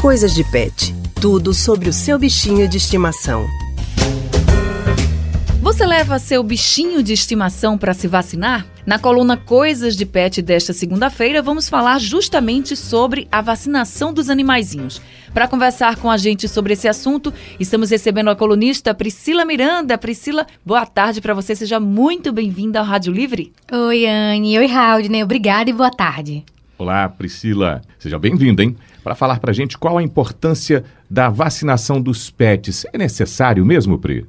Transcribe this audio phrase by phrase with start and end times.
[0.00, 0.94] Coisas de Pet.
[1.20, 3.46] Tudo sobre o seu bichinho de estimação.
[5.60, 8.66] Você leva seu bichinho de estimação para se vacinar?
[8.86, 15.02] Na coluna Coisas de Pet desta segunda-feira, vamos falar justamente sobre a vacinação dos animaizinhos.
[15.34, 17.30] Para conversar com a gente sobre esse assunto,
[17.60, 19.98] estamos recebendo a colunista Priscila Miranda.
[19.98, 23.52] Priscila, boa tarde para você, seja muito bem-vinda ao Rádio Livre.
[23.70, 24.58] Oi, Anne.
[24.58, 25.22] Oi, Raudney.
[25.22, 26.42] Obrigada e boa tarde.
[26.80, 27.82] Olá, Priscila.
[27.98, 28.74] Seja bem-vinda, hein?
[29.04, 32.86] Para falar para a gente qual a importância da vacinação dos pets.
[32.90, 34.24] É necessário mesmo, Pri?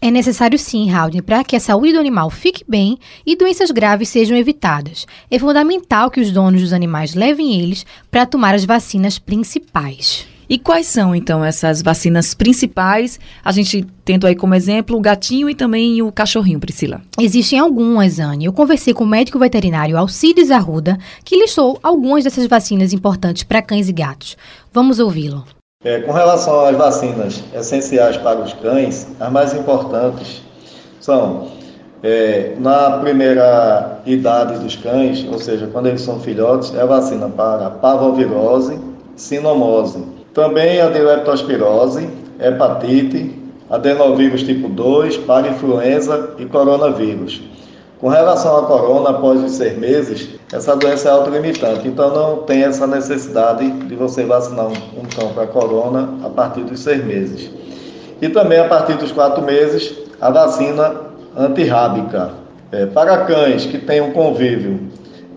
[0.00, 2.96] É necessário sim, Raul, para que a saúde do animal fique bem
[3.26, 5.06] e doenças graves sejam evitadas.
[5.30, 10.26] É fundamental que os donos dos animais levem eles para tomar as vacinas principais.
[10.50, 13.20] E quais são, então, essas vacinas principais?
[13.44, 17.00] A gente tendo aí como exemplo o gatinho e também o cachorrinho, Priscila.
[17.20, 18.46] Existem algumas, Anne.
[18.46, 23.62] Eu conversei com o médico veterinário Alcides Arruda, que listou algumas dessas vacinas importantes para
[23.62, 24.36] cães e gatos.
[24.72, 25.44] Vamos ouvi-lo.
[25.84, 30.42] É, com relação às vacinas essenciais para os cães, as mais importantes
[30.98, 31.46] são
[32.02, 37.28] é, na primeira idade dos cães, ou seja, quando eles são filhotes, é a vacina
[37.28, 38.80] para parvovirose,
[39.14, 42.08] sinomose, também a leptospirose,
[42.40, 47.42] hepatite, adenovírus tipo 2, para influenza e coronavírus.
[48.00, 52.62] Com relação à corona, após os seis meses, essa doença é autolimitante, então não tem
[52.62, 57.50] essa necessidade de você vacinar um, cão para corona a partir dos seis meses.
[58.22, 60.94] E também a partir dos quatro meses, a vacina
[61.36, 62.30] antirrábica.
[62.72, 64.80] É, para cães que têm um convívio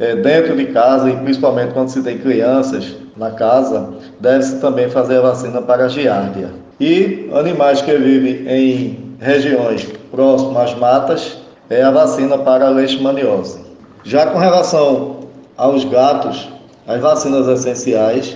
[0.04, 5.20] é, dentro de casa e principalmente quando se tem crianças na casa, deve-se também fazer
[5.20, 6.50] a vacina para a giardia.
[6.78, 11.38] E animais que vivem em regiões próximas às matas,
[11.70, 13.60] é a vacina para a leishmaniose.
[14.04, 15.20] Já com relação
[15.56, 16.50] aos gatos,
[16.86, 18.36] as vacinas essenciais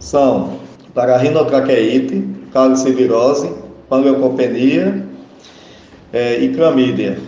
[0.00, 0.58] são
[0.92, 3.52] para a rinotraqueite, calicivirose,
[3.88, 5.06] panleucopenia
[6.12, 7.18] é, e clamídia.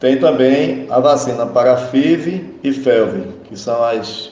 [0.00, 4.30] Tem também a vacina para FIV e FeLV, que são as,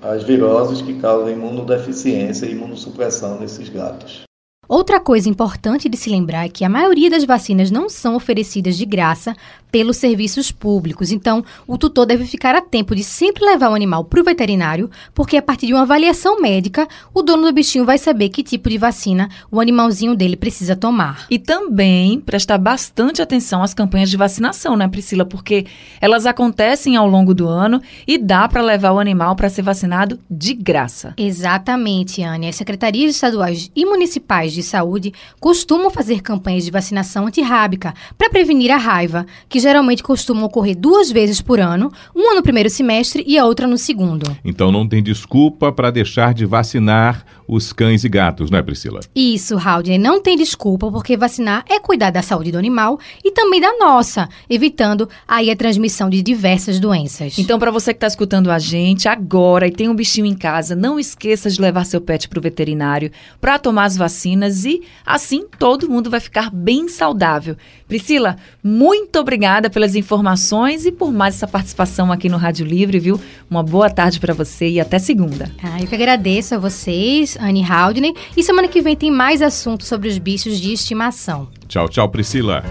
[0.00, 4.22] as viroses que causam imunodeficiência e imunossupressão nesses gatos.
[4.66, 8.78] Outra coisa importante de se lembrar é que a maioria das vacinas não são oferecidas
[8.78, 9.36] de graça
[9.74, 11.10] pelos serviços públicos.
[11.10, 14.88] Então, o tutor deve ficar a tempo de sempre levar o animal para o veterinário,
[15.12, 18.70] porque a partir de uma avaliação médica, o dono do bichinho vai saber que tipo
[18.70, 21.26] de vacina o animalzinho dele precisa tomar.
[21.28, 25.24] E também prestar bastante atenção às campanhas de vacinação, né, Priscila?
[25.24, 25.66] Porque
[26.00, 30.20] elas acontecem ao longo do ano e dá para levar o animal para ser vacinado
[30.30, 31.14] de graça.
[31.16, 32.46] Exatamente, Anne.
[32.48, 38.70] As secretarias estaduais e municipais de saúde costumam fazer campanhas de vacinação antirrábica para prevenir
[38.70, 43.36] a raiva, que geralmente costumam ocorrer duas vezes por ano, uma no primeiro semestre e
[43.36, 44.24] a outra no segundo.
[44.44, 49.00] Então não tem desculpa para deixar de vacinar os cães e gatos, não é, Priscila?
[49.14, 53.60] Isso, Haldner, não tem desculpa, porque vacinar é cuidar da saúde do animal e também
[53.60, 57.38] da nossa, evitando aí a transmissão de diversas doenças.
[57.38, 60.74] Então, para você que está escutando a gente agora e tem um bichinho em casa,
[60.74, 63.10] não esqueça de levar seu pet para o veterinário
[63.40, 67.56] para tomar as vacinas e assim todo mundo vai ficar bem saudável.
[67.86, 69.18] Priscila, muito
[69.54, 73.20] obrigada pelas informações e por mais essa participação aqui no Rádio Livre, viu?
[73.48, 75.50] Uma boa tarde para você e até segunda.
[75.62, 79.86] Ah, eu que agradeço a vocês, Anne Haldney, e semana que vem tem mais assuntos
[79.86, 81.48] sobre os bichos de estimação.
[81.68, 82.64] Tchau, tchau, Priscila.